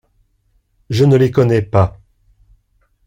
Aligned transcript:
Je 0.89 1.05
ne 1.05 1.15
les 1.15 1.29
connais 1.29 1.61
pas. 1.61 1.99